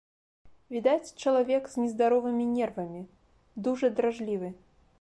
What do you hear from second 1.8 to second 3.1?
нездаровымі нервамі,